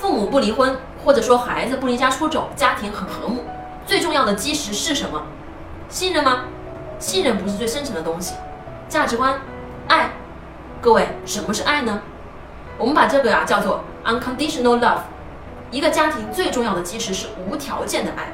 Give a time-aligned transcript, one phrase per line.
[0.00, 3.44] 父母不离婚或者说孩子不离家出走家庭很和睦。
[3.84, 5.22] 最重要的基石是什么？
[5.88, 6.44] 信任吗？
[7.00, 8.34] 信任不是最深层的东西。
[8.88, 9.40] 价值观
[9.88, 10.10] 爱。
[10.80, 12.00] 各位什么是爱呢？
[12.78, 15.00] 我们把这个啊叫做 unconditional love
[15.72, 18.32] 一个家庭最重要的基石是无条件的爱。